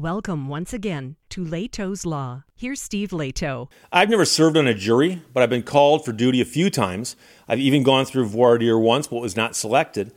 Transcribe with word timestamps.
Welcome 0.00 0.48
once 0.48 0.72
again 0.72 1.16
to 1.28 1.44
Lehto's 1.44 2.06
Law. 2.06 2.44
Here's 2.56 2.80
Steve 2.80 3.10
Lehto. 3.10 3.68
I've 3.92 4.08
never 4.08 4.24
served 4.24 4.56
on 4.56 4.66
a 4.66 4.72
jury, 4.72 5.20
but 5.34 5.42
I've 5.42 5.50
been 5.50 5.62
called 5.62 6.06
for 6.06 6.12
duty 6.12 6.40
a 6.40 6.46
few 6.46 6.70
times. 6.70 7.16
I've 7.46 7.58
even 7.58 7.82
gone 7.82 8.06
through 8.06 8.24
voir 8.24 8.56
dire 8.56 8.78
once, 8.78 9.08
but 9.08 9.20
was 9.20 9.36
not 9.36 9.54
selected. 9.54 10.10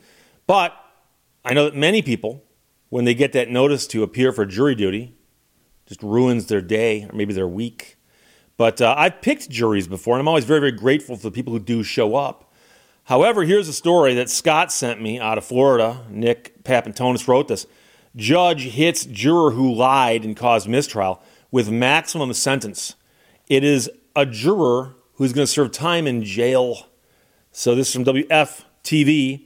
But 0.47 0.73
I 1.43 1.53
know 1.53 1.65
that 1.65 1.75
many 1.75 2.01
people, 2.01 2.45
when 2.87 3.03
they 3.03 3.13
get 3.13 3.33
that 3.33 3.49
notice 3.49 3.85
to 3.87 4.03
appear 4.03 4.31
for 4.31 4.45
jury 4.45 4.73
duty, 4.73 5.17
just 5.85 6.01
ruins 6.01 6.45
their 6.45 6.61
day 6.61 7.03
or 7.03 7.13
maybe 7.13 7.33
their 7.33 7.45
week. 7.45 7.97
But 8.55 8.79
uh, 8.79 8.95
I've 8.97 9.21
picked 9.21 9.49
juries 9.49 9.89
before, 9.89 10.15
and 10.15 10.21
I'm 10.21 10.29
always 10.29 10.45
very, 10.45 10.61
very 10.61 10.71
grateful 10.71 11.17
for 11.17 11.23
the 11.23 11.31
people 11.31 11.51
who 11.51 11.59
do 11.59 11.83
show 11.83 12.15
up. 12.15 12.53
However, 13.03 13.43
here's 13.43 13.67
a 13.67 13.73
story 13.73 14.13
that 14.13 14.29
Scott 14.29 14.71
sent 14.71 15.01
me 15.01 15.19
out 15.19 15.37
of 15.37 15.43
Florida. 15.43 16.05
Nick 16.09 16.63
Papantonis 16.63 17.27
wrote 17.27 17.49
this. 17.49 17.67
Judge 18.15 18.63
hits 18.69 19.05
juror 19.05 19.51
who 19.51 19.73
lied 19.73 20.23
and 20.23 20.37
caused 20.37 20.67
mistrial 20.67 21.21
with 21.51 21.69
maximum 21.69 22.33
sentence. 22.33 22.95
It 23.47 23.63
is 23.63 23.89
a 24.15 24.25
juror 24.25 24.95
who's 25.15 25.33
going 25.33 25.45
to 25.45 25.51
serve 25.51 25.71
time 25.71 26.05
in 26.05 26.23
jail. 26.23 26.87
So 27.51 27.75
this 27.75 27.87
is 27.89 27.93
from 27.93 28.05
WFTV. 28.05 29.45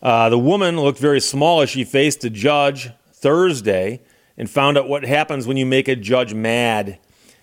Uh, 0.00 0.28
the 0.28 0.38
woman 0.38 0.80
looked 0.80 0.98
very 0.98 1.20
small 1.20 1.60
as 1.60 1.70
she 1.70 1.84
faced 1.84 2.22
the 2.22 2.30
judge 2.30 2.90
Thursday 3.12 4.00
and 4.36 4.50
found 4.50 4.78
out 4.78 4.88
what 4.88 5.04
happens 5.04 5.46
when 5.46 5.56
you 5.56 5.66
make 5.66 5.88
a 5.88 5.96
judge 5.96 6.34
mad. 6.34 6.98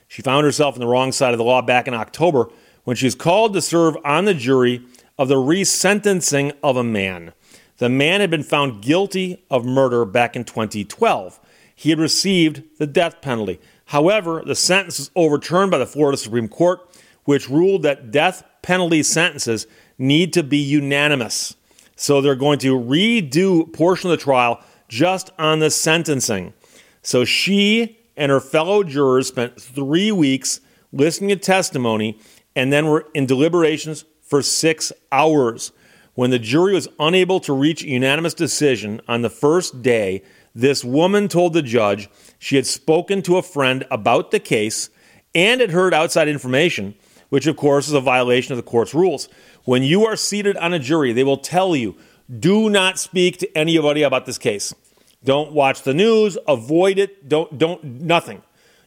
She 0.08 0.22
found 0.22 0.46
herself 0.46 0.74
on 0.76 0.80
the 0.80 0.88
wrong 0.88 1.12
side 1.12 1.34
of 1.34 1.38
the 1.38 1.44
law 1.44 1.62
back 1.62 1.88
in 1.88 1.94
October 1.94 2.50
when 2.84 2.96
she 2.96 3.06
was 3.06 3.16
called 3.16 3.54
to 3.54 3.62
serve 3.62 3.96
on 4.04 4.26
the 4.26 4.34
jury 4.34 4.84
of 5.18 5.28
the 5.28 5.36
resentencing 5.36 6.54
of 6.64 6.76
a 6.76 6.84
man. 6.84 7.34
The 7.80 7.90
man 7.90 8.20
had 8.20 8.30
been 8.30 8.44
found 8.44 8.82
guilty 8.84 9.44
of 9.50 9.66
murder 9.66 10.06
back 10.06 10.36
in 10.36 10.44
2012. 10.44 11.40
He 11.74 11.90
had 11.90 12.00
received 12.00 12.64
the 12.78 12.86
death 12.86 13.22
penalty. 13.22 13.60
However, 13.86 14.44
the 14.46 14.54
sentence 14.54 15.00
was 15.00 15.12
overturned 15.16 15.72
by 15.72 15.78
the 15.78 15.86
Florida 15.86 16.18
Supreme 16.18 16.50
Court, 16.50 16.82
which 17.24 17.50
ruled 17.50 17.84
that 17.84 18.12
death 18.12 18.44
penalty 18.62 19.02
sentences 19.02 19.66
need 19.98 20.34
to 20.34 20.44
be 20.44 20.58
unanimous. 20.58 21.56
So 21.96 22.20
they're 22.20 22.36
going 22.36 22.60
to 22.60 22.78
redo 22.78 23.72
portion 23.72 24.12
of 24.12 24.18
the 24.18 24.24
trial 24.24 24.62
just 24.90 25.32
on 25.40 25.60
the 25.60 25.72
sentencing. 25.72 26.54
So 27.02 27.24
she 27.24 27.98
and 28.18 28.30
her 28.30 28.42
fellow 28.42 28.84
jurors 28.84 29.28
spent 29.28 29.60
three 29.60 30.12
weeks 30.12 30.60
listening 30.92 31.30
to 31.30 31.38
testimony 31.38 32.20
and 32.58 32.74
then 32.74 32.88
were 32.88 33.06
in 33.14 33.26
deliberations 33.26 34.04
for 34.22 34.42
six 34.42 34.92
hours. 35.14 35.72
When 36.20 36.32
the 36.32 36.38
jury 36.38 36.74
was 36.74 36.90
unable 37.00 37.40
to 37.40 37.54
reach 37.54 37.82
a 37.82 37.88
unanimous 37.88 38.34
decision 38.34 39.00
on 39.08 39.22
the 39.22 39.30
first 39.30 39.82
day, 39.82 40.22
this 40.54 40.84
woman 40.84 41.30
told 41.30 41.54
the 41.54 41.62
judge 41.62 42.10
she 42.38 42.58
had 42.58 42.68
spoken 42.68 43.22
to 43.22 43.38
a 43.38 43.42
friend 43.42 43.86
about 43.90 44.32
the 44.32 44.40
case 44.42 44.90
and 45.34 45.62
had 45.62 45.72
heard 45.72 45.94
outside 45.94 46.28
information, 46.28 46.96
which 47.30 47.48
of 47.48 47.56
course 47.56 47.88
is 47.88 47.94
a 47.94 48.02
violation 48.02 48.52
of 48.52 48.58
the 48.58 48.70
court's 48.70 48.94
rules. 48.94 49.30
When 49.64 49.82
you 49.82 50.06
are 50.08 50.18
seated 50.18 50.58
on 50.58 50.74
a 50.74 50.78
jury, 50.78 51.14
they 51.14 51.24
will 51.24 51.38
tell 51.38 51.74
you 51.74 51.96
do 52.38 52.70
not 52.70 53.00
speak 53.00 53.38
to 53.38 53.58
anybody 53.58 54.04
about 54.04 54.26
this 54.26 54.38
case. 54.38 54.74
Don't 55.24 55.54
watch 55.54 55.84
the 55.84 55.94
news, 55.94 56.38
avoid 56.50 57.00
it, 57.00 57.30
don't 57.30 57.58
don't 57.58 57.82
nothing. 57.82 58.42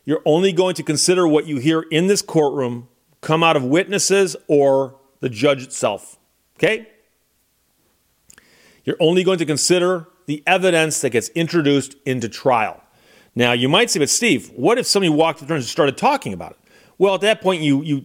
You're 0.04 0.20
only 0.26 0.52
going 0.52 0.74
to 0.74 0.82
consider 0.82 1.26
what 1.26 1.46
you 1.46 1.56
hear 1.56 1.80
in 1.80 2.08
this 2.08 2.20
courtroom 2.20 2.88
come 3.22 3.42
out 3.42 3.56
of 3.56 3.64
witnesses 3.64 4.36
or 4.48 4.96
the 5.20 5.30
judge 5.30 5.62
itself. 5.62 6.18
Okay? 6.58 6.88
You're 8.84 8.96
only 9.00 9.24
going 9.24 9.38
to 9.38 9.46
consider 9.46 10.08
the 10.26 10.42
evidence 10.46 11.00
that 11.00 11.10
gets 11.10 11.28
introduced 11.30 11.96
into 12.04 12.28
trial. 12.28 12.82
Now, 13.34 13.52
you 13.52 13.68
might 13.68 13.90
say, 13.90 13.98
but 13.98 14.10
Steve, 14.10 14.50
what 14.54 14.78
if 14.78 14.86
somebody 14.86 15.10
walked 15.10 15.42
up 15.42 15.50
and 15.50 15.64
started 15.64 15.96
talking 15.96 16.32
about 16.32 16.52
it? 16.52 16.58
Well, 16.98 17.14
at 17.14 17.22
that 17.22 17.40
point, 17.40 17.62
you, 17.62 17.82
you 17.82 18.04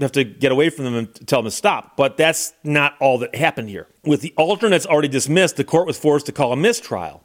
have 0.00 0.12
to 0.12 0.24
get 0.24 0.52
away 0.52 0.70
from 0.70 0.84
them 0.84 0.94
and 0.94 1.26
tell 1.26 1.40
them 1.40 1.50
to 1.50 1.56
stop. 1.56 1.96
But 1.96 2.16
that's 2.16 2.52
not 2.62 2.94
all 3.00 3.18
that 3.18 3.34
happened 3.34 3.70
here. 3.70 3.88
With 4.04 4.20
the 4.20 4.34
alternates 4.36 4.86
already 4.86 5.08
dismissed, 5.08 5.56
the 5.56 5.64
court 5.64 5.86
was 5.86 5.98
forced 5.98 6.26
to 6.26 6.32
call 6.32 6.52
a 6.52 6.56
mistrial. 6.56 7.24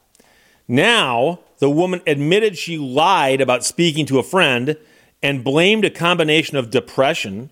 Now, 0.66 1.40
the 1.58 1.70
woman 1.70 2.02
admitted 2.06 2.56
she 2.56 2.78
lied 2.78 3.40
about 3.40 3.64
speaking 3.64 4.06
to 4.06 4.18
a 4.18 4.22
friend 4.22 4.76
and 5.22 5.42
blamed 5.42 5.84
a 5.84 5.90
combination 5.90 6.56
of 6.56 6.70
depression, 6.70 7.50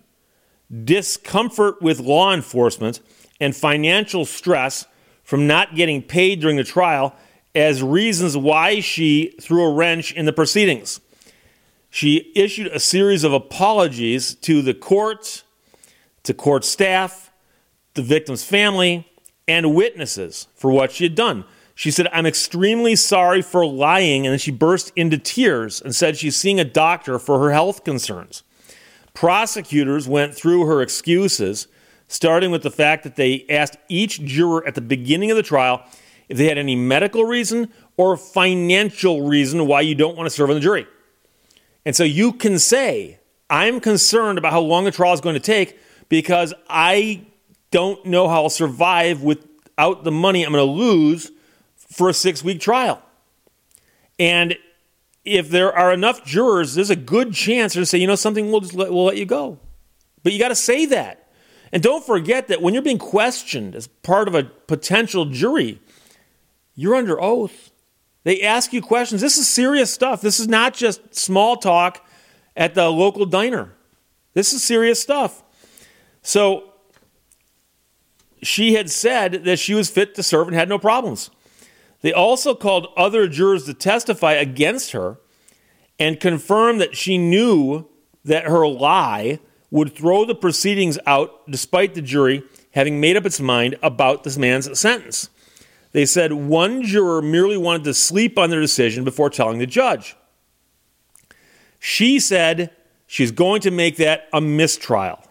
discomfort 0.83 1.81
with 1.81 1.99
law 1.99 2.33
enforcement, 2.33 3.01
and 3.39 3.55
financial 3.55 4.25
stress 4.25 4.85
from 5.23 5.47
not 5.47 5.75
getting 5.75 6.01
paid 6.01 6.39
during 6.39 6.57
the 6.57 6.63
trial 6.63 7.15
as 7.53 7.81
reasons 7.81 8.37
why 8.37 8.79
she 8.79 9.35
threw 9.41 9.63
a 9.63 9.73
wrench 9.73 10.13
in 10.13 10.25
the 10.25 10.33
proceedings. 10.33 10.99
She 11.89 12.31
issued 12.35 12.67
a 12.67 12.79
series 12.79 13.23
of 13.23 13.33
apologies 13.33 14.35
to 14.35 14.61
the 14.61 14.73
court, 14.73 15.43
to 16.23 16.33
court 16.33 16.63
staff, 16.63 17.31
the 17.93 18.01
victim's 18.01 18.43
family, 18.43 19.11
and 19.47 19.73
witnesses 19.73 20.47
for 20.55 20.71
what 20.71 20.91
she 20.91 21.05
had 21.05 21.15
done. 21.15 21.45
She 21.73 21.91
said, 21.91 22.07
I'm 22.11 22.25
extremely 22.25 22.95
sorry 22.95 23.41
for 23.41 23.65
lying. 23.65 24.25
And 24.25 24.33
then 24.33 24.39
she 24.39 24.51
burst 24.51 24.91
into 24.95 25.17
tears 25.17 25.81
and 25.81 25.95
said 25.95 26.17
she's 26.17 26.35
seeing 26.35 26.59
a 26.59 26.65
doctor 26.65 27.19
for 27.19 27.39
her 27.39 27.51
health 27.51 27.83
concerns. 27.83 28.43
Prosecutors 29.13 30.07
went 30.07 30.35
through 30.35 30.65
her 30.65 30.81
excuses 30.81 31.67
starting 32.07 32.51
with 32.51 32.63
the 32.63 32.71
fact 32.71 33.03
that 33.03 33.15
they 33.15 33.45
asked 33.49 33.77
each 33.89 34.23
juror 34.23 34.65
at 34.65 34.75
the 34.75 34.81
beginning 34.81 35.31
of 35.31 35.37
the 35.37 35.43
trial 35.43 35.83
if 36.29 36.37
they 36.37 36.47
had 36.47 36.57
any 36.57 36.75
medical 36.75 37.25
reason 37.25 37.71
or 37.95 38.17
financial 38.17 39.27
reason 39.27 39.67
why 39.67 39.81
you 39.81 39.95
don't 39.95 40.17
want 40.17 40.27
to 40.27 40.29
serve 40.29 40.49
on 40.49 40.55
the 40.55 40.61
jury. 40.61 40.87
And 41.85 41.95
so 41.95 42.03
you 42.03 42.33
can 42.33 42.59
say, 42.59 43.19
I'm 43.49 43.79
concerned 43.79 44.37
about 44.37 44.51
how 44.51 44.61
long 44.61 44.83
the 44.83 44.91
trial 44.91 45.13
is 45.13 45.21
going 45.21 45.35
to 45.35 45.39
take 45.39 45.79
because 46.09 46.53
I 46.69 47.25
don't 47.71 48.05
know 48.05 48.27
how 48.27 48.43
I'll 48.43 48.49
survive 48.49 49.21
without 49.23 50.03
the 50.03 50.11
money 50.11 50.45
I'm 50.45 50.51
going 50.51 50.65
to 50.65 50.71
lose 50.71 51.31
for 51.75 52.09
a 52.09 52.13
six 52.13 52.43
week 52.43 52.59
trial. 52.59 53.01
And 54.19 54.57
if 55.23 55.49
there 55.49 55.73
are 55.73 55.91
enough 55.93 56.25
jurors, 56.25 56.75
there's 56.75 56.89
a 56.89 56.95
good 56.95 57.33
chance 57.33 57.73
to 57.73 57.85
say, 57.85 57.97
you 57.97 58.07
know, 58.07 58.15
something 58.15 58.49
we'll 58.51 58.61
just 58.61 58.73
let, 58.73 58.91
we'll 58.91 59.05
let 59.05 59.17
you 59.17 59.25
go. 59.25 59.59
But 60.23 60.33
you 60.33 60.39
got 60.39 60.49
to 60.49 60.55
say 60.55 60.85
that. 60.87 61.26
And 61.71 61.83
don't 61.83 62.05
forget 62.05 62.47
that 62.47 62.61
when 62.61 62.73
you're 62.73 62.83
being 62.83 62.97
questioned 62.97 63.75
as 63.75 63.87
part 63.87 64.27
of 64.27 64.35
a 64.35 64.43
potential 64.43 65.25
jury, 65.25 65.81
you're 66.75 66.95
under 66.95 67.21
oath. 67.21 67.71
They 68.23 68.41
ask 68.41 68.73
you 68.73 68.81
questions. 68.81 69.21
This 69.21 69.37
is 69.37 69.47
serious 69.47 69.93
stuff. 69.93 70.21
This 70.21 70.39
is 70.39 70.47
not 70.47 70.73
just 70.73 71.15
small 71.15 71.57
talk 71.57 72.05
at 72.55 72.73
the 72.75 72.89
local 72.89 73.25
diner. 73.25 73.73
This 74.33 74.53
is 74.53 74.63
serious 74.63 75.01
stuff. 75.01 75.43
So 76.21 76.73
she 78.43 78.73
had 78.73 78.89
said 78.89 79.45
that 79.45 79.59
she 79.59 79.73
was 79.73 79.89
fit 79.89 80.13
to 80.15 80.23
serve 80.23 80.47
and 80.47 80.55
had 80.55 80.69
no 80.69 80.77
problems. 80.77 81.29
They 82.01 82.13
also 82.13 82.53
called 82.53 82.87
other 82.95 83.27
jurors 83.27 83.65
to 83.65 83.73
testify 83.73 84.33
against 84.33 84.91
her 84.91 85.17
and 85.99 86.19
confirmed 86.19 86.79
that 86.81 86.95
she 86.95 87.17
knew 87.17 87.87
that 88.23 88.45
her 88.45 88.67
lie 88.67 89.39
would 89.69 89.95
throw 89.95 90.25
the 90.25 90.35
proceedings 90.35 90.97
out 91.05 91.49
despite 91.49 91.93
the 91.93 92.01
jury 92.01 92.43
having 92.71 93.01
made 93.01 93.17
up 93.17 93.25
its 93.25 93.39
mind 93.39 93.75
about 93.81 94.23
this 94.23 94.37
man's 94.37 94.79
sentence. 94.79 95.29
They 95.91 96.05
said 96.05 96.33
one 96.33 96.83
juror 96.83 97.21
merely 97.21 97.57
wanted 97.57 97.83
to 97.85 97.93
sleep 97.93 98.37
on 98.37 98.49
their 98.49 98.61
decision 98.61 99.03
before 99.03 99.29
telling 99.29 99.57
the 99.57 99.65
judge. 99.65 100.15
She 101.79 102.19
said 102.19 102.71
she's 103.07 103.31
going 103.31 103.61
to 103.61 103.71
make 103.71 103.97
that 103.97 104.27
a 104.33 104.41
mistrial, 104.41 105.23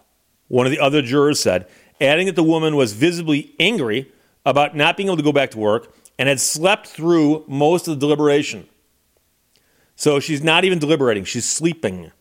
one 0.47 0.65
of 0.65 0.71
the 0.71 0.79
other 0.79 1.01
jurors 1.01 1.39
said, 1.39 1.67
adding 2.01 2.27
that 2.27 2.35
the 2.35 2.43
woman 2.43 2.75
was 2.75 2.93
visibly 2.93 3.55
angry 3.59 4.11
about 4.45 4.75
not 4.75 4.97
being 4.97 5.07
able 5.07 5.17
to 5.17 5.23
go 5.23 5.31
back 5.31 5.51
to 5.51 5.57
work 5.57 5.93
and 6.17 6.27
had 6.27 6.39
slept 6.39 6.87
through 6.87 7.43
most 7.47 7.87
of 7.87 7.93
the 7.93 7.99
deliberation. 7.99 8.67
So 9.95 10.19
she's 10.19 10.43
not 10.43 10.63
even 10.63 10.79
deliberating, 10.79 11.23
she's 11.23 11.47
sleeping. 11.47 12.11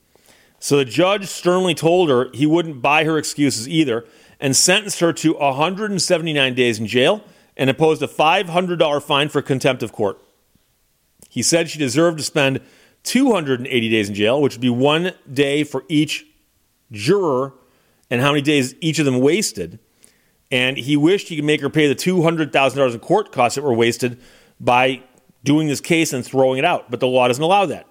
So 0.58 0.76
the 0.76 0.84
judge 0.84 1.26
sternly 1.26 1.74
told 1.74 2.08
her 2.08 2.30
he 2.32 2.46
wouldn't 2.46 2.82
buy 2.82 3.04
her 3.04 3.18
excuses 3.18 3.68
either 3.68 4.04
and 4.40 4.56
sentenced 4.56 5.00
her 5.00 5.12
to 5.12 5.34
179 5.34 6.54
days 6.54 6.78
in 6.78 6.86
jail 6.86 7.22
and 7.56 7.70
imposed 7.70 8.02
a 8.02 8.06
$500 8.06 9.02
fine 9.02 9.28
for 9.28 9.42
contempt 9.42 9.82
of 9.82 9.92
court. 9.92 10.18
He 11.28 11.42
said 11.42 11.68
she 11.68 11.78
deserved 11.78 12.18
to 12.18 12.24
spend 12.24 12.60
280 13.04 13.88
days 13.88 14.08
in 14.08 14.14
jail, 14.14 14.40
which 14.40 14.54
would 14.54 14.60
be 14.60 14.70
one 14.70 15.12
day 15.32 15.64
for 15.64 15.84
each 15.88 16.26
juror 16.90 17.54
and 18.10 18.20
how 18.20 18.30
many 18.30 18.42
days 18.42 18.74
each 18.80 18.98
of 18.98 19.04
them 19.04 19.20
wasted. 19.20 19.78
And 20.50 20.76
he 20.76 20.96
wished 20.96 21.28
he 21.28 21.36
could 21.36 21.44
make 21.44 21.60
her 21.60 21.70
pay 21.70 21.88
the 21.88 21.94
$200,000 21.94 22.92
in 22.92 23.00
court 23.00 23.32
costs 23.32 23.56
that 23.56 23.62
were 23.62 23.74
wasted 23.74 24.20
by 24.60 25.02
doing 25.44 25.68
this 25.68 25.80
case 25.80 26.12
and 26.12 26.24
throwing 26.24 26.58
it 26.58 26.64
out. 26.64 26.90
But 26.90 27.00
the 27.00 27.06
law 27.06 27.28
doesn't 27.28 27.42
allow 27.42 27.66
that. 27.66 27.86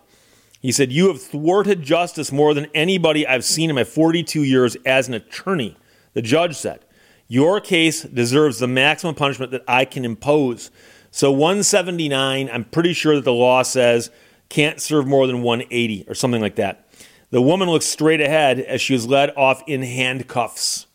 He 0.66 0.72
said, 0.72 0.92
You 0.92 1.10
have 1.10 1.22
thwarted 1.22 1.84
justice 1.84 2.32
more 2.32 2.56
than 2.56 2.66
anybody 2.74 3.28
I've 3.28 3.46
seen 3.46 3.70
in 3.70 3.76
my 3.76 3.84
42 3.84 4.42
years 4.42 4.76
as 4.84 5.08
an 5.08 5.14
attorney. 5.14 5.78
The 6.14 6.24
judge 6.24 6.56
said, 6.56 6.84
Your 7.28 7.62
case 7.62 8.02
deserves 8.02 8.58
the 8.58 8.68
maximum 8.68 9.14
punishment 9.14 9.52
that 9.52 9.64
I 9.68 9.86
can 9.86 10.04
impose. 10.04 10.72
So 11.12 11.30
179, 11.32 12.50
I'm 12.52 12.64
pretty 12.64 12.94
sure 12.94 13.14
that 13.14 13.26
the 13.26 13.32
law 13.32 13.62
says 13.62 14.10
can't 14.50 14.82
serve 14.82 15.06
more 15.06 15.28
than 15.28 15.44
180 15.44 16.06
or 16.08 16.16
something 16.16 16.42
like 16.42 16.56
that. 16.56 16.90
The 17.30 17.44
woman 17.44 17.70
looks 17.70 17.86
straight 17.86 18.20
ahead 18.20 18.60
as 18.60 18.82
she 18.82 18.94
was 18.94 19.06
led 19.06 19.36
off 19.38 19.62
in 19.68 19.84
handcuffs. 19.84 20.88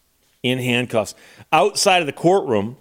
In 0.43 0.59
handcuffs. 0.59 1.15
Outside 1.53 2.01
of 2.01 2.07
the 2.07 2.13
courtroom, 2.13 2.77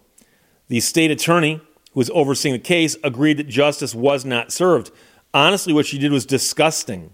the 0.69 0.79
state 0.79 1.11
attorney 1.11 1.61
who 1.93 1.99
was 1.99 2.09
overseeing 2.09 2.53
the 2.53 2.57
case 2.57 2.97
agreed 3.03 3.37
that 3.37 3.47
justice 3.47 3.93
was 3.93 4.25
not 4.25 4.51
served. 4.51 4.89
Honestly, 5.33 5.73
what 5.73 5.85
she 5.85 5.97
did 5.97 6.11
was 6.11 6.25
disgusting. 6.25 7.11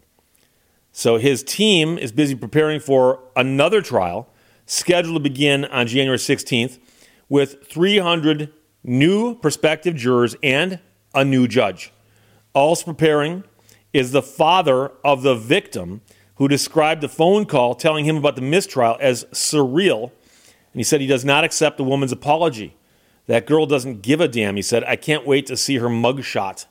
So 0.91 1.17
his 1.17 1.43
team 1.43 1.97
is 1.97 2.11
busy 2.11 2.35
preparing 2.35 2.79
for 2.79 3.19
another 3.35 3.81
trial 3.81 4.29
scheduled 4.65 5.15
to 5.15 5.19
begin 5.19 5.65
on 5.65 5.87
January 5.87 6.17
16th 6.17 6.79
with 7.27 7.67
300 7.67 8.51
new 8.83 9.35
prospective 9.35 9.95
jurors 9.95 10.35
and 10.41 10.79
a 11.13 11.25
new 11.25 11.47
judge. 11.47 11.91
Also 12.53 12.85
preparing 12.85 13.43
is 13.91 14.11
the 14.11 14.21
father 14.21 14.91
of 15.03 15.21
the 15.21 15.35
victim 15.35 16.01
who 16.35 16.47
described 16.47 17.01
the 17.01 17.09
phone 17.09 17.45
call 17.45 17.75
telling 17.75 18.05
him 18.05 18.17
about 18.17 18.35
the 18.35 18.41
mistrial 18.41 18.97
as 18.99 19.25
surreal. 19.25 20.03
And 20.73 20.79
he 20.79 20.83
said 20.83 21.01
he 21.01 21.07
does 21.07 21.25
not 21.25 21.43
accept 21.43 21.77
the 21.77 21.83
woman's 21.83 22.11
apology. 22.11 22.75
That 23.27 23.47
girl 23.47 23.65
doesn't 23.65 24.01
give 24.01 24.21
a 24.21 24.27
damn. 24.27 24.55
He 24.55 24.61
said, 24.61 24.83
I 24.83 24.95
can't 24.95 25.25
wait 25.25 25.45
to 25.47 25.57
see 25.57 25.77
her 25.77 25.87
mugshot. 25.87 26.65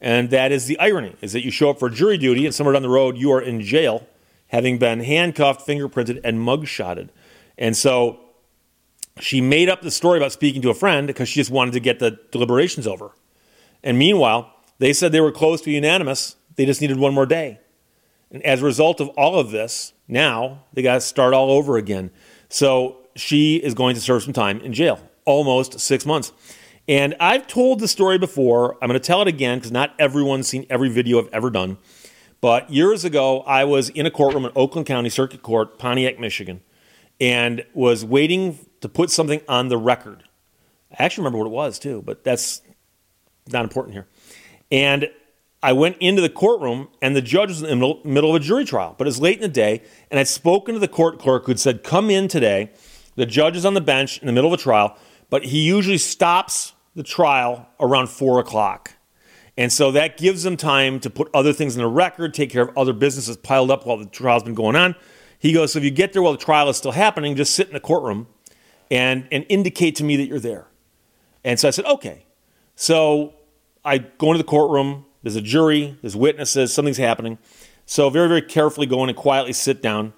And 0.00 0.30
that 0.30 0.52
is 0.52 0.66
the 0.66 0.78
irony, 0.78 1.16
is 1.20 1.32
that 1.32 1.44
you 1.44 1.50
show 1.50 1.70
up 1.70 1.78
for 1.78 1.88
jury 1.88 2.18
duty 2.18 2.44
and 2.44 2.54
somewhere 2.54 2.74
down 2.74 2.82
the 2.82 2.88
road 2.88 3.16
you 3.16 3.32
are 3.32 3.40
in 3.40 3.62
jail, 3.62 4.06
having 4.48 4.78
been 4.78 5.00
handcuffed, 5.00 5.66
fingerprinted, 5.66 6.20
and 6.22 6.38
mugshotted. 6.38 7.08
And 7.56 7.76
so 7.76 8.20
she 9.18 9.40
made 9.40 9.68
up 9.68 9.80
the 9.80 9.90
story 9.90 10.18
about 10.18 10.32
speaking 10.32 10.60
to 10.62 10.70
a 10.70 10.74
friend 10.74 11.06
because 11.06 11.28
she 11.28 11.40
just 11.40 11.50
wanted 11.50 11.72
to 11.72 11.80
get 11.80 11.98
the 11.98 12.18
deliberations 12.30 12.86
over. 12.86 13.12
And 13.82 13.98
meanwhile, 13.98 14.52
they 14.78 14.92
said 14.92 15.12
they 15.12 15.20
were 15.20 15.32
close 15.32 15.62
to 15.62 15.70
unanimous. 15.70 16.36
They 16.56 16.66
just 16.66 16.80
needed 16.80 16.98
one 16.98 17.14
more 17.14 17.26
day. 17.26 17.60
And 18.30 18.42
as 18.42 18.60
a 18.60 18.64
result 18.64 19.00
of 19.00 19.08
all 19.10 19.38
of 19.38 19.50
this, 19.50 19.92
now 20.08 20.64
they 20.74 20.82
got 20.82 20.94
to 20.94 21.00
start 21.00 21.32
all 21.32 21.50
over 21.50 21.76
again. 21.76 22.10
So 22.48 22.98
she 23.14 23.56
is 23.56 23.74
going 23.74 23.94
to 23.94 24.00
serve 24.00 24.22
some 24.22 24.32
time 24.32 24.60
in 24.60 24.72
jail, 24.72 25.00
almost 25.24 25.80
six 25.80 26.04
months. 26.04 26.32
And 26.88 27.16
I've 27.18 27.46
told 27.46 27.80
the 27.80 27.88
story 27.88 28.18
before. 28.18 28.76
I'm 28.80 28.88
going 28.88 29.00
to 29.00 29.04
tell 29.04 29.20
it 29.22 29.28
again 29.28 29.58
because 29.58 29.72
not 29.72 29.94
everyone's 29.98 30.46
seen 30.46 30.66
every 30.70 30.88
video 30.88 31.18
I've 31.18 31.32
ever 31.32 31.50
done. 31.50 31.78
But 32.40 32.70
years 32.70 33.04
ago, 33.04 33.40
I 33.40 33.64
was 33.64 33.88
in 33.88 34.06
a 34.06 34.10
courtroom 34.10 34.44
in 34.44 34.52
Oakland 34.54 34.86
County 34.86 35.08
Circuit 35.08 35.42
Court, 35.42 35.78
Pontiac, 35.78 36.20
Michigan, 36.20 36.60
and 37.20 37.64
was 37.74 38.04
waiting 38.04 38.58
to 38.82 38.88
put 38.88 39.10
something 39.10 39.40
on 39.48 39.68
the 39.68 39.78
record. 39.78 40.24
I 40.92 41.04
actually 41.04 41.22
remember 41.22 41.38
what 41.38 41.46
it 41.46 41.52
was 41.52 41.78
too, 41.78 42.02
but 42.02 42.22
that's 42.22 42.60
not 43.48 43.64
important 43.64 43.94
here. 43.94 44.06
And 44.70 45.10
I 45.62 45.72
went 45.72 45.96
into 45.98 46.22
the 46.22 46.28
courtroom, 46.28 46.88
and 47.02 47.16
the 47.16 47.22
judge 47.22 47.48
was 47.48 47.62
in 47.62 47.80
the 47.80 47.98
middle 48.04 48.30
of 48.30 48.40
a 48.40 48.44
jury 48.44 48.64
trial, 48.64 48.94
but 48.96 49.06
it 49.06 49.08
was 49.08 49.20
late 49.20 49.36
in 49.36 49.42
the 49.42 49.48
day, 49.48 49.82
and 50.10 50.20
I'd 50.20 50.28
spoken 50.28 50.74
to 50.74 50.78
the 50.78 50.88
court 50.88 51.18
clerk 51.18 51.46
who'd 51.46 51.58
said, 51.58 51.82
Come 51.82 52.10
in 52.10 52.28
today. 52.28 52.70
The 53.16 53.26
judge 53.26 53.56
is 53.56 53.64
on 53.64 53.74
the 53.74 53.80
bench 53.80 54.18
in 54.18 54.26
the 54.26 54.32
middle 54.32 54.52
of 54.52 54.60
a 54.60 54.62
trial, 54.62 54.96
but 55.30 55.46
he 55.46 55.62
usually 55.62 55.98
stops 55.98 56.74
the 56.96 57.02
trial 57.02 57.68
around 57.78 58.08
four 58.08 58.40
o'clock. 58.40 58.94
And 59.58 59.72
so 59.72 59.90
that 59.92 60.16
gives 60.16 60.42
them 60.42 60.56
time 60.56 60.98
to 61.00 61.10
put 61.10 61.30
other 61.32 61.52
things 61.52 61.76
in 61.76 61.82
the 61.82 61.88
record, 61.88 62.34
take 62.34 62.50
care 62.50 62.62
of 62.62 62.76
other 62.76 62.92
businesses 62.92 63.36
piled 63.36 63.70
up 63.70 63.86
while 63.86 63.96
the 63.96 64.06
trial's 64.06 64.42
been 64.42 64.54
going 64.54 64.76
on. 64.76 64.96
He 65.38 65.52
goes, 65.52 65.72
So 65.72 65.78
if 65.78 65.84
you 65.84 65.90
get 65.90 66.12
there 66.12 66.22
while 66.22 66.32
the 66.32 66.38
trial 66.38 66.68
is 66.68 66.76
still 66.76 66.92
happening, 66.92 67.36
just 67.36 67.54
sit 67.54 67.68
in 67.68 67.74
the 67.74 67.80
courtroom 67.80 68.26
and, 68.90 69.28
and 69.30 69.46
indicate 69.48 69.94
to 69.96 70.04
me 70.04 70.16
that 70.16 70.26
you're 70.26 70.40
there. 70.40 70.66
And 71.44 71.60
so 71.60 71.68
I 71.68 71.70
said, 71.70 71.84
Okay. 71.84 72.24
So 72.74 73.34
I 73.84 73.98
go 73.98 74.26
into 74.28 74.38
the 74.38 74.44
courtroom, 74.44 75.06
there's 75.22 75.36
a 75.36 75.40
jury, 75.40 75.96
there's 76.02 76.16
witnesses, 76.16 76.74
something's 76.74 76.98
happening. 76.98 77.38
So 77.86 78.10
very, 78.10 78.28
very 78.28 78.42
carefully 78.42 78.86
go 78.86 79.02
in 79.04 79.08
and 79.08 79.16
quietly 79.16 79.52
sit 79.52 79.80
down. 79.80 80.12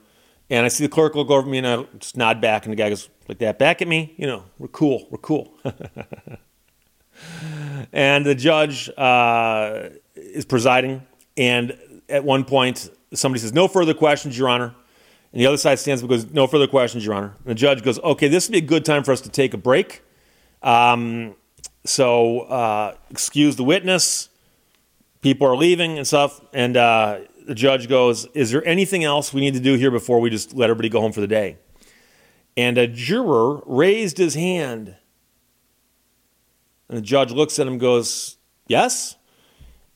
And 0.51 0.65
I 0.65 0.69
see 0.69 0.85
the 0.85 0.89
clerk 0.89 1.15
look 1.15 1.31
over 1.31 1.47
me 1.47 1.59
and 1.59 1.67
I 1.67 1.83
just 1.99 2.17
nod 2.17 2.41
back, 2.41 2.65
and 2.65 2.73
the 2.73 2.77
guy 2.77 2.89
goes 2.89 3.11
like 3.29 3.39
that 3.39 3.59
back 3.59 3.83
at 3.83 3.87
me. 3.87 4.15
You 4.17 4.27
know, 4.27 4.45
we're 4.59 4.69
cool, 4.69 5.07
we're 5.11 5.19
cool. 5.19 5.53
and 7.93 8.25
the 8.25 8.35
judge 8.35 8.91
uh, 8.97 9.91
is 10.15 10.45
presiding, 10.45 11.03
and 11.37 11.79
at 12.09 12.25
one 12.25 12.45
point 12.45 12.91
somebody 13.15 13.41
says, 13.41 13.53
"No 13.53 13.69
further 13.69 13.95
questions, 13.95 14.37
Your 14.39 14.49
Honor." 14.49 14.75
And 15.33 15.41
the 15.41 15.47
other 15.47 15.57
side 15.57 15.79
stands 15.79 16.03
up 16.03 16.11
and 16.11 16.23
goes, 16.23 16.33
No 16.33 16.47
further 16.47 16.67
questions, 16.67 17.05
Your 17.05 17.15
Honor. 17.15 17.35
And 17.39 17.47
the 17.47 17.55
judge 17.55 17.83
goes, 17.83 17.99
Okay, 17.99 18.29
this 18.29 18.49
would 18.49 18.53
be 18.53 18.59
a 18.59 18.63
good 18.63 18.85
time 18.85 19.05
for 19.05 19.13
us 19.13 19.21
to 19.23 19.29
take 19.29 19.55
a 19.55 19.59
break. 19.59 20.03
Um, 20.63 21.35
so, 21.85 22.41
uh, 22.41 22.95
excuse 23.11 23.57
the 23.57 23.65
witness. 23.65 24.31
People 25.21 25.47
are 25.47 25.57
leaving 25.57 25.99
and 25.99 26.07
stuff. 26.07 26.41
And 26.53 26.77
uh, 26.77 27.21
the 27.47 27.55
judge 27.55 27.89
goes, 27.89 28.27
Is 28.35 28.51
there 28.51 28.67
anything 28.67 29.05
else 29.05 29.33
we 29.33 29.41
need 29.41 29.55
to 29.55 29.61
do 29.61 29.75
here 29.75 29.91
before 29.91 30.21
we 30.21 30.31
just 30.31 30.55
let 30.55 30.71
everybody 30.71 30.89
go 30.89 31.01
home 31.01 31.13
for 31.13 31.21
the 31.21 31.27
day? 31.27 31.59
And 32.57 32.79
a 32.79 32.87
juror 32.87 33.63
raised 33.67 34.19
his 34.19 34.35
hand. 34.35 34.97
And 36.89 36.99
the 36.99 37.03
judge 37.03 37.33
looks 37.33 37.59
at 37.59 37.67
him 37.67 37.75
and 37.75 37.81
goes, 37.81 38.37
Yes? 38.67 39.17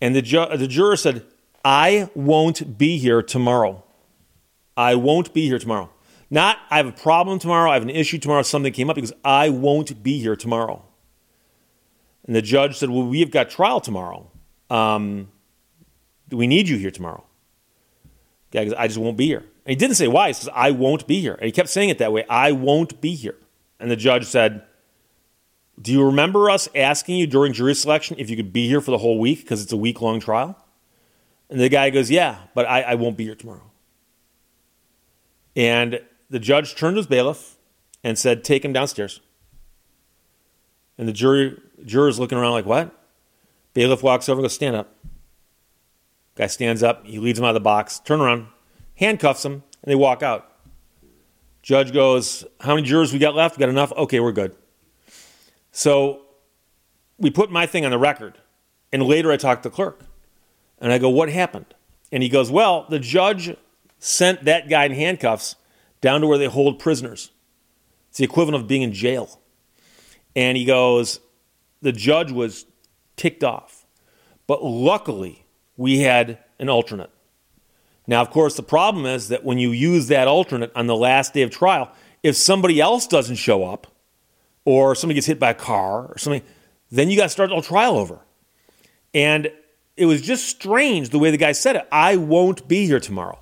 And 0.01 0.17
the, 0.17 0.23
ju- 0.23 0.57
the 0.57 0.67
juror 0.67 0.97
said, 0.97 1.25
I 1.65 2.11
won't 2.15 2.77
be 2.77 2.99
here 2.99 3.23
tomorrow. 3.23 3.85
I 4.77 4.95
won't 4.97 5.33
be 5.33 5.47
here 5.47 5.59
tomorrow. 5.59 5.91
Not, 6.31 6.59
I 6.71 6.79
have 6.79 6.87
a 6.87 6.93
problem 6.93 7.39
tomorrow, 7.39 7.71
I 7.71 7.75
have 7.75 7.83
an 7.83 7.91
issue 7.91 8.19
tomorrow, 8.19 8.43
something 8.43 8.73
came 8.73 8.89
up, 8.89 8.97
because 8.97 9.13
I 9.23 9.51
won't 9.51 10.03
be 10.03 10.19
here 10.19 10.35
tomorrow. 10.35 10.83
And 12.27 12.35
the 12.35 12.43
judge 12.43 12.79
said, 12.79 12.91
Well, 12.91 13.07
we've 13.07 13.31
got 13.31 13.51
trial 13.51 13.81
tomorrow. 13.81 14.31
Um, 14.71 15.29
we 16.31 16.47
need 16.47 16.69
you 16.69 16.79
here 16.79 16.91
tomorrow. 16.91 17.25
Guy 18.51 18.65
goes, 18.65 18.75
I 18.75 18.87
just 18.87 18.99
won't 18.99 19.17
be 19.17 19.27
here. 19.27 19.45
And 19.65 19.71
he 19.71 19.77
didn't 19.77 19.97
say 19.97 20.09
why. 20.09 20.29
He 20.29 20.33
says, 20.35 20.49
I 20.55 20.71
won't 20.71 21.07
be 21.07 21.21
here. 21.21 21.35
And 21.35 21.45
he 21.45 21.53
kept 21.53 21.69
saying 21.69 21.91
it 21.91 21.99
that 21.99 22.13
way 22.13 22.25
I 22.29 22.53
won't 22.53 23.01
be 23.01 23.15
here. 23.15 23.37
And 23.79 23.91
the 23.91 23.97
judge 23.97 24.25
said, 24.27 24.63
Do 25.81 25.91
you 25.91 26.05
remember 26.05 26.51
us 26.51 26.69
asking 26.75 27.17
you 27.17 27.27
during 27.27 27.53
jury 27.53 27.75
selection 27.75 28.17
if 28.19 28.29
you 28.29 28.37
could 28.37 28.53
be 28.53 28.69
here 28.69 28.81
for 28.81 28.91
the 28.91 28.99
whole 28.99 29.19
week 29.19 29.41
because 29.41 29.63
it's 29.63 29.73
a 29.73 29.77
week 29.77 30.01
long 30.01 30.21
trial? 30.21 30.57
And 31.49 31.61
the 31.61 31.69
guy 31.69 31.91
goes, 31.91 32.11
Yeah, 32.11 32.39
but 32.55 32.67
I, 32.67 32.83
I 32.83 32.95
won't 32.95 33.17
be 33.17 33.25
here 33.25 33.35
tomorrow. 33.35 33.71
And 35.55 36.01
the 36.31 36.39
judge 36.39 36.75
turned 36.75 36.95
to 36.95 36.99
his 36.99 37.07
bailiff 37.07 37.57
and 38.05 38.19
said, 38.19 38.45
Take 38.45 38.65
him 38.65 38.73
downstairs. 38.73 39.21
And 40.99 41.09
the 41.09 41.13
jury, 41.13 41.59
juror's 41.85 42.19
looking 42.19 42.39
around 42.39 42.53
like, 42.53 42.67
What? 42.67 42.95
Bailiff 43.75 44.03
walks 44.03 44.29
over 44.29 44.41
and 44.41 44.45
goes, 44.45 44.55
Stand 44.55 44.77
up. 44.77 44.95
Guy 46.35 46.47
stands 46.47 46.83
up. 46.83 47.07
He 47.07 47.19
leads 47.19 47.39
him 47.39 47.45
out 47.45 47.51
of 47.51 47.55
the 47.55 47.61
box. 47.61 47.99
Turn 47.99 48.21
around, 48.21 48.47
handcuffs 48.97 49.45
him, 49.45 49.53
and 49.53 49.91
they 49.91 49.95
walk 49.95 50.23
out. 50.23 50.51
Judge 51.63 51.93
goes, 51.93 52.45
How 52.61 52.75
many 52.75 52.87
jurors 52.87 53.13
we 53.13 53.19
got 53.19 53.35
left? 53.35 53.57
We 53.57 53.61
got 53.61 53.69
enough? 53.69 53.93
Okay, 53.93 54.21
we're 54.21 54.33
good. 54.33 54.57
So 55.73 56.23
we 57.19 57.31
put 57.31 57.51
my 57.51 57.67
thing 57.67 57.85
on 57.85 57.91
the 57.91 57.99
record. 57.99 58.39
And 58.93 59.03
later 59.03 59.33
I 59.33 59.37
talked 59.37 59.63
to 59.65 59.71
the 59.71 59.75
clerk. 59.75 60.05
And 60.79 60.93
I 60.93 60.99
go, 60.99 61.09
What 61.09 61.31
happened? 61.31 61.75
And 62.13 62.23
he 62.23 62.29
goes, 62.29 62.51
Well, 62.51 62.87
the 62.89 62.99
judge 62.99 63.57
sent 63.99 64.45
that 64.45 64.69
guy 64.69 64.85
in 64.85 64.93
handcuffs 64.93 65.57
down 66.01 66.21
to 66.21 66.27
where 66.27 66.39
they 66.39 66.47
hold 66.47 66.79
prisoners. 66.79 67.31
It's 68.11 68.19
the 68.19 68.25
equivalent 68.25 68.63
of 68.63 68.69
being 68.69 68.83
in 68.83 68.93
jail. 68.93 69.41
And 70.37 70.57
he 70.57 70.65
goes, 70.65 71.21
The 71.81 71.93
judge 71.93 72.31
was 72.31 72.67
ticked 73.17 73.43
off. 73.43 73.87
But 74.47 74.63
luckily, 74.63 75.47
we 75.77 76.01
had 76.01 76.39
an 76.59 76.69
alternate. 76.69 77.11
Now, 78.07 78.21
of 78.21 78.31
course, 78.31 78.57
the 78.57 78.63
problem 78.63 79.07
is 79.07 79.29
that 79.29 79.45
when 79.45 79.59
you 79.59 79.71
use 79.71 80.09
that 80.09 80.27
alternate 80.27 80.73
on 80.75 80.89
the 80.89 80.97
last 80.97 81.33
day 81.35 81.43
of 81.43 81.51
trial, 81.51 81.91
if 82.23 82.37
somebody 82.37 82.81
else 82.81 83.07
doesn't 83.07 83.37
show 83.37 83.65
up, 83.65 83.92
or 84.65 84.95
somebody 84.95 85.17
gets 85.17 85.27
hit 85.27 85.39
by 85.39 85.51
a 85.51 85.55
car 85.55 86.07
or 86.07 86.19
something, 86.19 86.43
then 86.91 87.11
you 87.11 87.17
got 87.17 87.25
to 87.25 87.29
start 87.29 87.51
whole 87.51 87.63
trial 87.63 87.97
over. 87.97 88.21
And 89.15 89.53
it 89.97 90.07
was 90.07 90.23
just 90.23 90.49
strange 90.49 91.11
the 91.11 91.19
way 91.19 91.31
the 91.31 91.37
guy 91.37 91.53
said 91.53 91.77
it. 91.77 91.89
I 91.91 92.17
won't 92.17 92.67
be 92.69 92.87
here 92.87 93.01
tomorrow. 93.01 93.39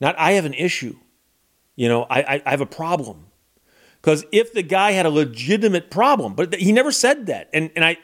Not 0.00 0.18
I 0.18 0.32
have 0.32 0.44
an 0.44 0.54
issue. 0.54 0.96
You 1.76 1.88
know, 1.88 2.04
I, 2.04 2.22
I, 2.22 2.42
I 2.46 2.50
have 2.50 2.60
a 2.60 2.66
problem. 2.66 3.26
Because 4.00 4.24
if 4.32 4.52
the 4.52 4.62
guy 4.62 4.92
had 4.92 5.06
a 5.06 5.10
legitimate 5.10 5.90
problem, 5.90 6.34
but 6.34 6.54
he 6.54 6.72
never 6.72 6.92
said 6.92 7.26
that. 7.26 7.48
And, 7.54 7.70
and 7.74 7.84
I, 7.84 7.96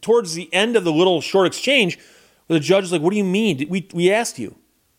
towards 0.00 0.34
the 0.34 0.52
end 0.54 0.76
of 0.76 0.84
the 0.84 0.92
little 0.92 1.20
short 1.20 1.46
exchange, 1.46 1.98
the 2.46 2.60
judge 2.60 2.84
is 2.84 2.92
like, 2.92 3.02
What 3.02 3.10
do 3.10 3.16
you 3.16 3.24
mean? 3.24 3.66
We, 3.68 3.88
we 3.92 4.12
asked 4.12 4.38
you. 4.38 4.56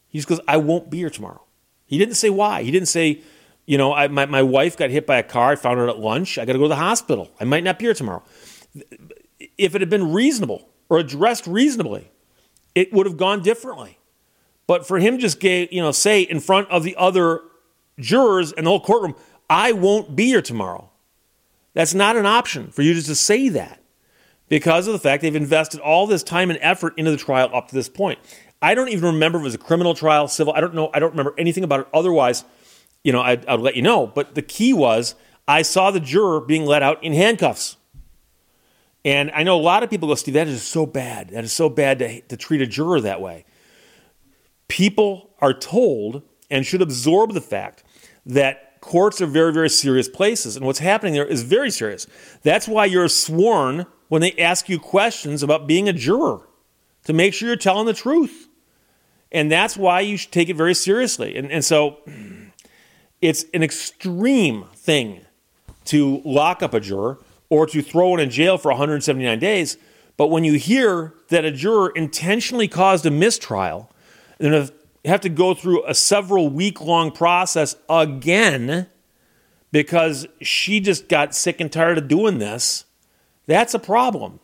He 0.10 0.17
just 0.17 0.27
goes, 0.27 0.41
I 0.48 0.57
won't 0.57 0.89
be 0.89 0.98
here 0.98 1.10
tomorrow. 1.10 1.41
He 1.86 1.98
didn't 1.98 2.15
say 2.15 2.29
why. 2.29 2.63
He 2.63 2.71
didn't 2.71 2.89
say, 2.89 3.21
you 3.65 3.77
know, 3.77 3.94
I, 3.94 4.08
my, 4.08 4.25
my 4.25 4.41
wife 4.44 4.75
got 4.77 4.89
hit 4.89 5.06
by 5.06 5.18
a 5.18 5.24
car. 5.24 5.51
I 5.51 5.56
found 5.56 5.77
her 5.80 5.88
at 5.88 6.00
lunch. 6.00 6.38
I 6.38 6.46
got 6.46 6.53
to 6.53 6.60
go 6.60 6.65
to 6.65 6.70
the 6.70 6.75
hospital. 6.75 7.30
I 7.39 7.46
might 7.46 7.63
not 7.63 7.80
be 7.80 7.86
here 7.86 7.94
tomorrow. 7.94 8.24
If 9.58 9.75
it 9.75 9.82
had 9.82 9.89
been 9.89 10.12
reasonable 10.13 10.68
or 10.89 10.98
addressed 11.00 11.48
reasonably, 11.48 12.12
it 12.75 12.91
would 12.94 13.06
have 13.06 13.18
gone 13.18 13.41
differently. 13.44 13.98
But 14.68 14.88
for 14.88 15.00
him 15.00 15.20
just 15.20 15.39
gave, 15.39 15.72
you 15.72 15.82
know, 15.82 15.91
say 15.91 16.22
in 16.22 16.39
front 16.39 16.70
of 16.70 16.84
the 16.84 16.96
other 16.96 17.41
jurors 18.00 18.51
and 18.53 18.65
the 18.65 18.72
whole 18.72 18.80
courtroom, 18.82 19.15
I 19.50 19.74
won't 19.74 20.15
be 20.15 20.25
here 20.27 20.41
tomorrow. 20.41 20.89
That's 21.74 21.94
not 21.94 22.18
an 22.18 22.25
option 22.25 22.72
for 22.72 22.82
you 22.82 22.94
just 22.94 23.08
to 23.08 23.15
say 23.15 23.50
that. 23.50 23.80
because 24.51 24.86
of 24.86 24.91
the 24.91 25.00
fact 25.00 25.22
they've 25.22 25.34
invested 25.34 25.80
all 25.80 26.06
this 26.08 26.24
time 26.24 26.50
and 26.50 26.60
effort 26.62 26.94
into 26.98 27.10
the 27.10 27.15
trial 27.15 27.50
up 27.53 27.70
to 27.70 27.74
this 27.74 27.88
point. 27.88 28.20
I 28.62 28.75
don't 28.75 28.89
even 28.89 29.13
remember 29.13 29.38
if 29.38 29.44
it 29.44 29.46
was 29.46 29.56
a 29.56 29.58
criminal 29.58 29.94
trial, 29.94 30.27
civil. 30.27 30.51
I 30.53 30.60
don't 30.60 30.75
know. 30.75 30.91
I 30.94 31.00
don't 31.00 31.12
remember 31.12 31.34
anything 31.38 31.63
about 31.63 31.80
it. 31.80 31.88
Otherwise, 31.94 32.44
you 33.03 33.12
know, 33.12 33.22
I'd, 33.22 33.46
I'd 33.46 33.60
let 33.60 33.75
you 33.75 33.81
know. 33.81 34.08
But 34.08 34.36
the 34.36 34.41
key 34.41 34.74
was 34.74 35.15
I 35.48 35.62
saw 35.62 35.91
the 35.91 36.00
juror 36.00 36.41
being 36.41 36.65
let 36.65 36.84
out 36.84 37.03
in 37.03 37.13
handcuffs. 37.13 37.77
And 39.03 39.31
I 39.31 39.43
know 39.43 39.58
a 39.58 39.62
lot 39.62 39.81
of 39.84 39.89
people 39.89 40.08
go, 40.08 40.15
Steve, 40.15 40.36
that 40.36 40.48
is 40.48 40.62
so 40.62 40.86
bad. 40.86 41.29
That 41.29 41.43
is 41.43 41.53
so 41.53 41.70
bad 41.70 42.00
to, 42.00 42.22
to 42.22 42.38
treat 42.38 42.62
a 42.62 42.67
juror 42.67 43.01
that 43.01 43.20
way. 43.20 43.46
People 44.67 45.31
are 45.39 45.53
told 45.53 46.22
and 46.50 46.65
should 46.65 46.81
absorb 46.81 47.34
the 47.34 47.41
fact 47.41 47.84
that 48.25 48.79
courts 48.81 49.22
are 49.22 49.25
very, 49.25 49.51
very 49.51 49.70
serious 49.70 50.08
places. 50.08 50.55
And 50.55 50.65
what's 50.65 50.79
happening 50.79 51.13
there 51.13 51.25
is 51.25 51.43
very 51.43 51.72
serious. 51.72 52.05
That's 52.43 52.67
why 52.67 52.86
you're 52.86 53.08
sworn 53.08 53.88
when 54.10 54.22
they 54.22 54.34
ask 54.34 54.70
you 54.70 54.79
questions 54.79 55.41
about 55.41 55.67
being 55.67 55.89
a 55.89 55.93
juror 55.93 56.48
to 57.05 57.13
make 57.13 57.34
sure 57.34 57.48
you're 57.48 57.58
telling 57.58 57.88
the 57.88 57.93
truth. 57.93 58.50
And 59.31 59.51
that's 59.51 59.77
why 59.77 60.01
you 60.01 60.17
should 60.17 60.31
take 60.31 60.50
it 60.50 60.55
very 60.55 60.74
seriously. 60.75 61.38
And, 61.38 61.51
and 61.51 61.63
so 61.63 62.00
it's 63.22 63.46
an 63.54 63.63
extreme 63.63 64.66
thing 64.74 65.22
to 65.86 66.22
lock 66.25 66.63
up 66.63 66.74
a 66.74 66.80
juror 66.80 67.20
or 67.50 67.66
to 67.68 67.82
throw 67.82 68.10
one 68.10 68.20
in 68.20 68.30
jail 68.30 68.58
for 68.58 68.70
179 68.72 69.40
days. 69.40 69.78
But 70.18 70.28
when 70.28 70.44
you 70.44 70.54
hear 70.54 71.13
that 71.30 71.46
a 71.46 71.51
juror 71.51 71.92
intentionally 71.96 72.68
caused 72.68 73.06
a 73.06 73.12
mistrial, 73.12 73.92
then 74.38 74.70
have 75.06 75.22
to 75.22 75.30
go 75.30 75.54
through 75.54 75.86
a 75.86 75.94
several 75.94 76.50
week 76.50 76.82
long 76.82 77.12
process 77.12 77.75
again 77.90 78.88
because 79.72 80.28
she 80.42 80.80
just 80.80 81.08
got 81.08 81.34
sick 81.34 81.62
and 81.62 81.72
tired 81.72 81.98
of 81.98 82.08
doing 82.08 82.40
this, 82.40 82.86
that's 83.46 83.74
a 83.74 83.80
problem. 83.80 84.40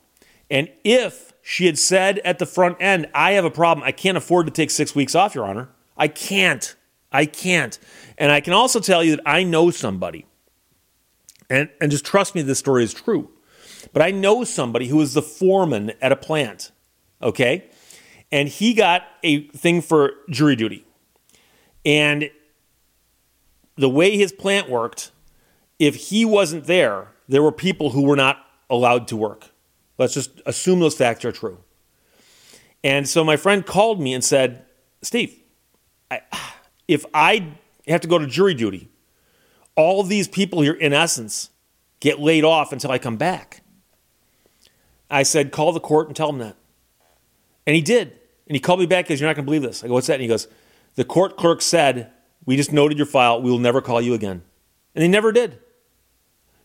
And 0.50 0.69
if 0.84 1.34
she 1.41 1.65
had 1.65 1.77
said 1.77 2.19
at 2.19 2.39
the 2.39 2.46
front 2.46 2.77
end, 2.79 3.07
I 3.13 3.34
have 3.34 3.46
a 3.46 3.51
problem. 3.51 3.86
I 3.86 3.91
can't 3.91 4.17
afford 4.17 4.48
to 4.48 4.51
take 4.51 4.72
six 4.72 4.96
weeks 4.96 5.15
off, 5.15 5.36
Your 5.36 5.46
Honor. 5.46 5.69
I 5.98 6.07
can't. 6.07 6.75
I 7.17 7.25
can't. 7.25 7.79
And 8.19 8.31
I 8.31 8.41
can 8.41 8.53
also 8.53 8.79
tell 8.79 9.03
you 9.03 9.15
that 9.15 9.24
I 9.25 9.41
know 9.41 9.71
somebody, 9.71 10.27
and, 11.50 11.67
and 11.81 11.89
just 11.89 12.05
trust 12.05 12.36
me, 12.36 12.43
this 12.43 12.59
story 12.59 12.83
is 12.83 12.93
true. 12.93 13.31
But 13.91 14.03
I 14.03 14.12
know 14.12 14.43
somebody 14.43 14.88
who 14.88 15.01
is 15.01 15.15
the 15.15 15.24
foreman 15.24 15.93
at 16.00 16.12
a 16.12 16.15
plant, 16.15 16.71
okay? 17.24 17.71
And 18.31 18.47
he 18.47 18.75
got 18.75 19.01
a 19.24 19.47
thing 19.47 19.81
for 19.81 20.12
jury 20.29 20.55
duty. 20.55 20.86
And 21.83 22.29
the 23.77 23.89
way 23.89 24.15
his 24.15 24.31
plant 24.31 24.69
worked, 24.69 25.12
if 25.79 25.95
he 25.95 26.24
wasn't 26.24 26.65
there, 26.65 27.07
there 27.27 27.41
were 27.41 27.51
people 27.51 27.91
who 27.91 28.03
were 28.03 28.15
not 28.15 28.45
allowed 28.69 29.07
to 29.07 29.15
work. 29.15 29.50
Let's 29.97 30.13
just 30.13 30.39
assume 30.45 30.81
those 30.81 30.95
facts 30.95 31.25
are 31.25 31.31
true. 31.31 31.57
And 32.83 33.09
so 33.09 33.24
my 33.24 33.38
friend 33.38 33.65
called 33.65 34.00
me 34.00 34.13
and 34.13 34.24
said, 34.24 34.65
Steve, 35.01 35.36
I, 36.12 36.21
if 36.88 37.06
I 37.13 37.53
have 37.88 38.01
to 38.01 38.08
go 38.08 38.17
to 38.17 38.27
jury 38.27 38.53
duty, 38.53 38.89
all 39.75 40.03
these 40.03 40.27
people 40.27 40.62
here, 40.62 40.74
in 40.74 40.94
essence, 40.94 41.50
get 42.00 42.20
laid 42.20 42.44
off 42.44 42.72
until 42.72 42.91
I 42.91 42.98
come 42.98 43.17
back. 43.17 43.62
I 45.10 45.24
said, 45.24 45.51
call 45.51 45.72
the 45.72 45.79
court 45.79 46.08
and 46.08 46.15
tell 46.15 46.27
them 46.27 46.39
that. 46.39 46.56
And 47.65 47.75
he 47.75 47.82
did. 47.82 48.10
And 48.48 48.56
he 48.56 48.60
called 48.60 48.79
me 48.79 48.86
back 48.86 49.06
because 49.06 49.20
you're 49.20 49.29
not 49.29 49.36
going 49.36 49.46
to 49.46 49.50
believe 49.50 49.62
this. 49.62 49.84
I 49.84 49.88
go, 49.88 49.94
what's 49.94 50.08
that? 50.08 50.13
And 50.13 50.22
he 50.22 50.27
goes, 50.27 50.48
the 50.96 51.06
court 51.06 51.38
clerk 51.38 51.62
said, 51.62 52.12
we 52.46 52.56
just 52.56 52.72
noted 52.72 52.98
your 52.98 53.08
file. 53.08 53.41
We 53.41 53.51
will 53.51 53.60
never 53.60 53.82
call 53.82 54.01
you 54.01 54.13
again. 54.13 54.41
And 54.96 55.03
they 55.03 55.08
never 55.08 55.32
did. 55.32 55.60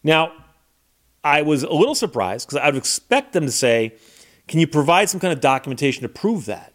Now, 0.02 0.32
I 1.24 1.42
was 1.42 1.62
a 1.62 1.72
little 1.72 1.94
surprised 1.94 2.48
because 2.48 2.62
I 2.62 2.66
would 2.66 2.76
expect 2.76 3.32
them 3.32 3.44
to 3.46 3.52
say, 3.52 3.94
Can 4.48 4.58
you 4.58 4.66
provide 4.66 5.08
some 5.08 5.20
kind 5.20 5.32
of 5.32 5.40
documentation 5.40 6.02
to 6.02 6.08
prove 6.08 6.46
that? 6.46 6.72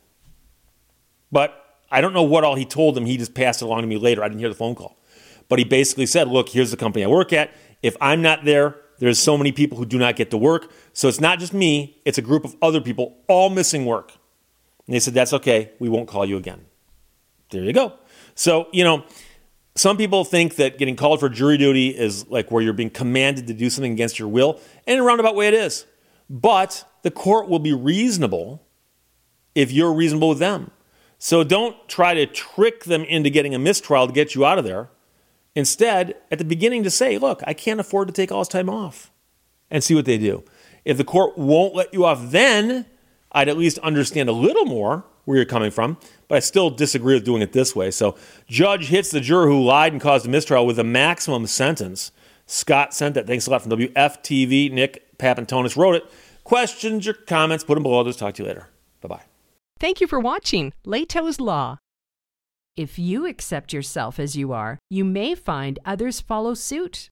But 1.31 1.66
I 1.89 2.01
don't 2.01 2.13
know 2.13 2.23
what 2.23 2.43
all 2.43 2.55
he 2.55 2.65
told 2.65 2.95
them. 2.95 3.05
He 3.05 3.17
just 3.17 3.33
passed 3.33 3.61
it 3.61 3.65
along 3.65 3.81
to 3.81 3.87
me 3.87 3.97
later. 3.97 4.23
I 4.23 4.27
didn't 4.27 4.39
hear 4.39 4.49
the 4.49 4.55
phone 4.55 4.75
call. 4.75 4.97
But 5.49 5.59
he 5.59 5.65
basically 5.65 6.05
said, 6.05 6.27
Look, 6.27 6.49
here's 6.49 6.71
the 6.71 6.77
company 6.77 7.05
I 7.05 7.07
work 7.07 7.31
at. 7.33 7.51
If 7.81 7.95
I'm 8.01 8.21
not 8.21 8.45
there, 8.45 8.75
there's 8.99 9.19
so 9.19 9.37
many 9.37 9.51
people 9.51 9.77
who 9.77 9.85
do 9.85 9.97
not 9.97 10.15
get 10.15 10.31
to 10.31 10.37
work. 10.37 10.71
So 10.93 11.07
it's 11.07 11.21
not 11.21 11.39
just 11.39 11.53
me, 11.53 12.01
it's 12.03 12.17
a 12.17 12.21
group 12.21 12.43
of 12.43 12.55
other 12.61 12.81
people 12.81 13.17
all 13.27 13.49
missing 13.49 13.85
work. 13.85 14.11
And 14.85 14.95
they 14.95 14.99
said, 14.99 15.13
That's 15.13 15.33
okay. 15.33 15.71
We 15.79 15.89
won't 15.89 16.07
call 16.07 16.25
you 16.25 16.37
again. 16.37 16.65
There 17.49 17.63
you 17.63 17.73
go. 17.73 17.93
So, 18.35 18.67
you 18.73 18.83
know, 18.83 19.05
some 19.75 19.95
people 19.95 20.25
think 20.25 20.55
that 20.55 20.77
getting 20.77 20.95
called 20.95 21.19
for 21.19 21.29
jury 21.29 21.57
duty 21.57 21.89
is 21.89 22.27
like 22.27 22.51
where 22.51 22.61
you're 22.61 22.73
being 22.73 22.89
commanded 22.89 23.47
to 23.47 23.53
do 23.53 23.69
something 23.69 23.91
against 23.91 24.19
your 24.19 24.27
will, 24.27 24.59
and 24.85 24.95
in 24.95 24.99
a 24.99 25.03
roundabout 25.03 25.35
way 25.35 25.47
it 25.47 25.53
is. 25.53 25.85
But 26.29 26.83
the 27.03 27.11
court 27.11 27.47
will 27.47 27.59
be 27.59 27.73
reasonable 27.73 28.65
if 29.55 29.71
you're 29.71 29.93
reasonable 29.93 30.29
with 30.29 30.39
them. 30.39 30.71
So 31.17 31.43
don't 31.43 31.75
try 31.87 32.13
to 32.13 32.25
trick 32.25 32.83
them 32.85 33.03
into 33.03 33.29
getting 33.29 33.55
a 33.55 33.59
mistrial 33.59 34.07
to 34.07 34.13
get 34.13 34.35
you 34.35 34.45
out 34.45 34.59
of 34.59 34.65
there. 34.65 34.89
Instead, 35.55 36.15
at 36.31 36.37
the 36.37 36.45
beginning, 36.45 36.83
to 36.83 36.91
say, 36.91 37.17
look, 37.17 37.41
I 37.47 37.53
can't 37.53 37.79
afford 37.79 38.07
to 38.09 38.13
take 38.13 38.31
all 38.31 38.41
this 38.41 38.47
time 38.47 38.69
off 38.69 39.11
and 39.71 39.83
see 39.83 39.95
what 39.95 40.05
they 40.05 40.17
do. 40.17 40.43
If 40.85 40.97
the 40.97 41.03
court 41.03 41.37
won't 41.37 41.73
let 41.73 41.93
you 41.93 42.05
off, 42.05 42.29
then 42.29 42.85
I'd 43.31 43.49
at 43.49 43.57
least 43.57 43.79
understand 43.79 44.29
a 44.29 44.33
little 44.33 44.65
more 44.65 45.03
where 45.25 45.37
you're 45.37 45.45
coming 45.45 45.71
from, 45.71 45.97
but 46.27 46.35
I 46.35 46.39
still 46.39 46.69
disagree 46.69 47.15
with 47.15 47.25
doing 47.25 47.41
it 47.41 47.51
this 47.51 47.75
way. 47.75 47.91
So, 47.91 48.15
judge 48.47 48.87
hits 48.87 49.11
the 49.11 49.19
juror 49.19 49.47
who 49.47 49.61
lied 49.61 49.91
and 49.91 50.01
caused 50.01 50.25
a 50.25 50.29
mistrial 50.29 50.65
with 50.65 50.79
a 50.79 50.83
maximum 50.83 51.47
sentence. 51.47 52.11
Scott 52.45 52.93
sent 52.93 53.15
that. 53.15 53.27
Thanks 53.27 53.45
a 53.47 53.51
lot 53.51 53.61
from 53.61 53.71
WFTV. 53.71 54.71
Nick 54.71 55.17
Papantonis 55.17 55.75
wrote 55.75 55.95
it. 55.95 56.05
Questions 56.45 57.07
or 57.07 57.13
comments, 57.13 57.65
put 57.65 57.73
them 57.73 57.83
below. 57.83 58.03
Just 58.05 58.19
talk 58.19 58.35
to 58.35 58.43
you 58.43 58.47
later. 58.47 58.69
Bye 59.01 59.09
bye. 59.09 59.36
Thank 59.79 60.01
you 60.01 60.07
for 60.07 60.19
watching 60.19 60.73
Lehto's 60.85 61.39
Law. 61.39 61.77
If 62.75 62.97
you 62.97 63.27
accept 63.27 63.73
yourself 63.73 64.19
as 64.19 64.35
you 64.35 64.51
are, 64.51 64.79
you 64.89 65.05
may 65.05 65.35
find 65.35 65.77
others 65.85 66.19
follow 66.19 66.55
suit. 66.55 67.09